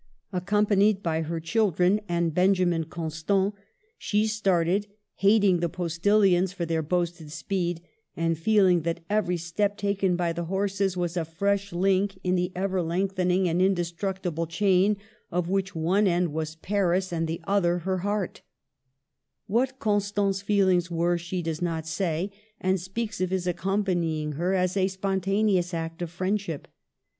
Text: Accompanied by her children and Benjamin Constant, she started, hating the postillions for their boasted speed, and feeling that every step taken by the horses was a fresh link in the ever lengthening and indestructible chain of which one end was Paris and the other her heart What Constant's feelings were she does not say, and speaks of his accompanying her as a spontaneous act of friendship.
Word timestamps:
Accompanied 0.33 1.03
by 1.03 1.21
her 1.21 1.39
children 1.39 2.01
and 2.09 2.33
Benjamin 2.33 2.85
Constant, 2.85 3.53
she 3.99 4.25
started, 4.25 4.87
hating 5.17 5.59
the 5.59 5.69
postillions 5.69 6.51
for 6.53 6.65
their 6.65 6.81
boasted 6.81 7.31
speed, 7.31 7.81
and 8.17 8.35
feeling 8.35 8.81
that 8.81 9.01
every 9.11 9.37
step 9.37 9.77
taken 9.77 10.15
by 10.15 10.33
the 10.33 10.45
horses 10.45 10.97
was 10.97 11.15
a 11.15 11.23
fresh 11.23 11.71
link 11.71 12.17
in 12.23 12.33
the 12.33 12.51
ever 12.55 12.81
lengthening 12.81 13.47
and 13.47 13.61
indestructible 13.61 14.47
chain 14.47 14.97
of 15.29 15.49
which 15.49 15.75
one 15.75 16.07
end 16.07 16.33
was 16.33 16.55
Paris 16.55 17.13
and 17.13 17.27
the 17.27 17.39
other 17.43 17.77
her 17.85 17.99
heart 17.99 18.41
What 19.45 19.77
Constant's 19.77 20.41
feelings 20.41 20.89
were 20.89 21.19
she 21.19 21.43
does 21.43 21.61
not 21.61 21.85
say, 21.85 22.31
and 22.59 22.81
speaks 22.81 23.21
of 23.21 23.29
his 23.29 23.45
accompanying 23.45 24.31
her 24.31 24.55
as 24.55 24.75
a 24.75 24.87
spontaneous 24.87 25.75
act 25.75 26.01
of 26.01 26.09
friendship. 26.09 26.67